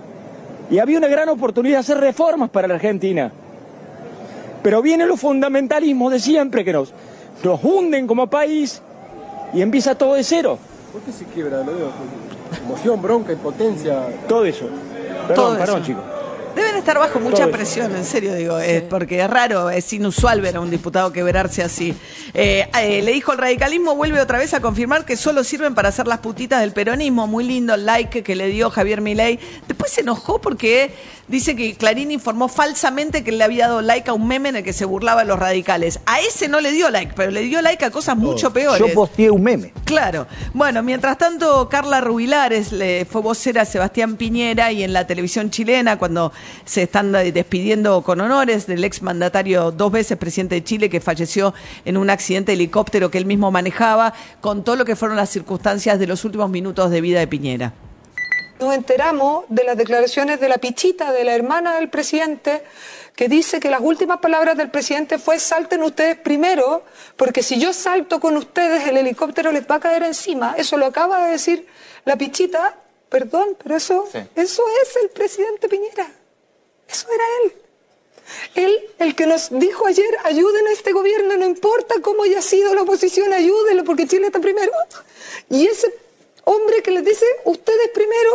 Y 0.69 0.77
había 0.77 0.97
una 0.99 1.07
gran 1.07 1.29
oportunidad 1.29 1.77
de 1.77 1.79
hacer 1.79 1.97
reformas 1.97 2.49
para 2.49 2.67
la 2.67 2.75
Argentina. 2.75 3.31
Pero 4.69 4.83
vienen 4.83 5.07
los 5.07 5.19
fundamentalismos 5.19 6.11
de 6.11 6.19
siempre 6.19 6.63
que 6.63 6.71
nos, 6.71 6.93
nos 7.43 7.59
hunden 7.63 8.05
como 8.05 8.27
país 8.27 8.83
y 9.51 9.63
empieza 9.63 9.95
todo 9.95 10.13
de 10.13 10.23
cero. 10.23 10.59
¿Por 10.93 11.01
qué 11.01 11.11
se 11.11 11.25
quiebra? 11.25 11.63
Lo 11.63 11.73
digo, 11.73 11.89
emoción, 12.63 13.01
bronca, 13.01 13.33
impotencia. 13.33 13.99
Todo 14.27 14.45
eso. 14.45 14.67
Perdón, 15.27 15.35
Todo 15.35 15.57
perdón, 15.57 15.77
eso. 15.77 15.85
chicos. 15.87 16.03
Deben 16.69 16.81
estar 16.81 16.99
bajo 16.99 17.19
mucha 17.19 17.47
presión, 17.47 17.95
en 17.95 18.05
serio 18.05 18.35
digo, 18.35 18.59
es 18.59 18.83
porque 18.83 19.19
es 19.19 19.27
raro, 19.27 19.71
es 19.71 19.91
inusual 19.91 20.39
ver 20.39 20.57
a 20.57 20.59
un 20.59 20.69
diputado 20.69 21.11
quebrarse 21.11 21.63
así. 21.63 21.95
Eh, 22.35 22.69
eh, 22.79 23.01
le 23.01 23.11
dijo 23.11 23.31
el 23.31 23.39
radicalismo 23.39 23.95
vuelve 23.95 24.21
otra 24.21 24.37
vez 24.37 24.53
a 24.53 24.61
confirmar 24.61 25.03
que 25.03 25.17
solo 25.17 25.43
sirven 25.43 25.73
para 25.73 25.89
hacer 25.89 26.05
las 26.05 26.19
putitas 26.19 26.61
del 26.61 26.71
peronismo. 26.71 27.25
Muy 27.25 27.43
lindo 27.43 27.73
el 27.73 27.87
like 27.87 28.21
que 28.21 28.35
le 28.35 28.49
dio 28.49 28.69
Javier 28.69 29.01
Milei. 29.01 29.39
Después 29.67 29.91
se 29.91 30.01
enojó 30.01 30.39
porque 30.39 30.93
dice 31.27 31.55
que 31.55 31.75
Clarín 31.75 32.11
informó 32.11 32.47
falsamente 32.47 33.23
que 33.23 33.31
le 33.31 33.43
había 33.43 33.67
dado 33.67 33.81
like 33.81 34.09
a 34.09 34.13
un 34.13 34.27
meme 34.27 34.49
en 34.49 34.57
el 34.57 34.63
que 34.63 34.73
se 34.73 34.85
burlaba 34.85 35.21
de 35.21 35.27
los 35.27 35.39
radicales. 35.39 35.99
A 36.05 36.19
ese 36.19 36.47
no 36.47 36.59
le 36.59 36.71
dio 36.71 36.91
like, 36.91 37.13
pero 37.15 37.31
le 37.31 37.41
dio 37.41 37.63
like 37.63 37.83
a 37.83 37.89
cosas 37.89 38.15
mucho 38.15 38.53
peores. 38.53 38.79
Yo 38.79 38.93
posteé 38.93 39.31
un 39.31 39.41
meme. 39.41 39.73
Claro. 39.85 40.27
Bueno, 40.53 40.83
mientras 40.83 41.17
tanto, 41.17 41.67
Carla 41.69 42.01
Rubilares 42.01 42.71
le 42.71 43.05
fue 43.05 43.21
vocera 43.21 43.63
a 43.63 43.65
Sebastián 43.65 44.17
Piñera 44.17 44.71
y 44.71 44.83
en 44.83 44.93
la 44.93 45.07
televisión 45.07 45.49
chilena, 45.49 45.97
cuando 45.97 46.31
se 46.65 46.83
están 46.83 47.11
despidiendo 47.11 48.01
con 48.01 48.21
honores 48.21 48.67
del 48.67 48.83
ex 48.83 49.01
mandatario, 49.01 49.71
dos 49.71 49.91
veces 49.91 50.17
presidente 50.17 50.55
de 50.55 50.63
Chile, 50.63 50.89
que 50.89 50.99
falleció 51.01 51.53
en 51.85 51.97
un 51.97 52.09
accidente 52.09 52.51
de 52.51 52.55
helicóptero 52.55 53.09
que 53.11 53.17
él 53.17 53.25
mismo 53.25 53.51
manejaba, 53.51 54.13
contó 54.41 54.75
lo 54.75 54.85
que 54.85 54.95
fueron 54.95 55.17
las 55.17 55.29
circunstancias 55.29 55.99
de 55.99 56.07
los 56.07 56.25
últimos 56.25 56.49
minutos 56.49 56.91
de 56.91 57.01
vida 57.01 57.19
de 57.19 57.27
Piñera. 57.27 57.73
Nos 58.59 58.75
enteramos 58.75 59.45
de 59.47 59.63
las 59.63 59.77
declaraciones 59.77 60.41
de 60.41 60.49
la 60.49 60.57
pichita, 60.57 61.13
de 61.13 61.23
la 61.23 61.33
hermana 61.33 61.75
del 61.75 61.89
presidente, 61.89 62.61
que 63.15 63.29
dice 63.29 63.61
que 63.61 63.69
las 63.69 63.79
últimas 63.79 64.19
palabras 64.19 64.57
del 64.57 64.69
presidente 64.69 65.17
fue 65.17 65.39
salten 65.39 65.81
ustedes 65.81 66.17
primero, 66.17 66.83
porque 67.15 67.41
si 67.41 67.57
yo 67.57 67.71
salto 67.71 68.19
con 68.19 68.35
ustedes 68.35 68.85
el 68.87 68.97
helicóptero 68.97 69.53
les 69.53 69.63
va 69.65 69.75
a 69.75 69.79
caer 69.79 70.03
encima. 70.03 70.55
Eso 70.57 70.77
lo 70.77 70.87
acaba 70.87 71.25
de 71.25 71.31
decir 71.31 71.67
la 72.05 72.17
pichita. 72.17 72.75
Perdón, 73.07 73.57
pero 73.63 73.75
eso, 73.75 74.05
eso 74.35 74.63
es 74.83 74.95
el 75.01 75.09
presidente 75.09 75.67
Piñera. 75.67 76.07
Eso 76.91 77.07
era 77.11 77.23
él. 77.43 77.53
Él, 78.55 78.89
el 78.99 79.15
que 79.15 79.25
nos 79.25 79.49
dijo 79.51 79.85
ayer, 79.85 80.17
ayuden 80.23 80.67
a 80.67 80.71
este 80.71 80.91
gobierno, 80.91 81.37
no 81.37 81.45
importa 81.45 81.95
cómo 82.01 82.23
haya 82.23 82.41
sido 82.41 82.73
la 82.75 82.83
oposición, 82.83 83.33
ayúdenlo 83.33 83.83
porque 83.83 84.07
Chile 84.07 84.27
está 84.27 84.39
primero. 84.39 84.71
Y 85.49 85.67
ese 85.67 85.93
hombre 86.43 86.81
que 86.83 86.91
les 86.91 87.05
dice, 87.05 87.25
ustedes 87.45 87.89
primero, 87.89 88.31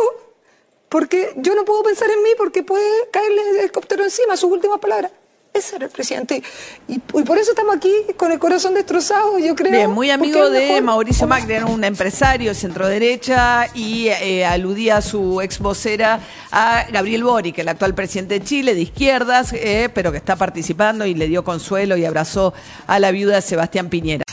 porque 0.89 1.33
yo 1.37 1.55
no 1.55 1.65
puedo 1.65 1.83
pensar 1.83 2.09
en 2.09 2.23
mí 2.23 2.29
porque 2.37 2.63
puede 2.63 3.09
caerle 3.09 3.49
el 3.49 3.55
helicóptero 3.57 4.03
encima, 4.03 4.37
sus 4.37 4.51
últimas 4.51 4.79
palabras. 4.79 5.11
Ese 5.55 5.77
era 5.77 5.85
el 5.85 5.91
presidente. 5.91 6.43
Y, 6.87 6.95
y 6.95 7.23
por 7.23 7.37
eso 7.37 7.51
estamos 7.51 7.75
aquí 7.77 7.91
con 8.17 8.31
el 8.31 8.39
corazón 8.39 8.73
destrozado, 8.73 9.39
yo 9.39 9.55
creo. 9.55 9.71
Bien, 9.71 9.89
muy 9.89 10.11
amigo 10.11 10.49
de 10.49 10.59
mejor- 10.67 10.83
Mauricio 10.83 11.27
Macri, 11.27 11.53
era 11.53 11.65
un 11.65 11.83
empresario 11.83 12.53
centroderecha 12.53 13.69
y 13.73 14.07
eh, 14.09 14.45
aludía 14.45 14.97
a 14.97 15.01
su 15.01 15.39
ex 15.41 15.59
vocera 15.59 16.19
a 16.51 16.85
Gabriel 16.91 17.23
Boric, 17.23 17.57
el 17.59 17.69
actual 17.69 17.95
presidente 17.95 18.39
de 18.39 18.45
Chile, 18.45 18.75
de 18.75 18.81
izquierdas, 18.81 19.53
eh, 19.53 19.89
pero 19.93 20.11
que 20.11 20.17
está 20.17 20.35
participando 20.35 21.05
y 21.05 21.13
le 21.13 21.27
dio 21.27 21.43
consuelo 21.43 21.95
y 21.95 22.03
abrazó 22.05 22.53
a 22.87 22.99
la 22.99 23.11
viuda 23.11 23.39
Sebastián 23.41 23.89
Piñera. 23.89 24.23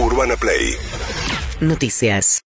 Urbana 0.00 0.36
Play 0.36 0.74
Noticias. 1.60 2.40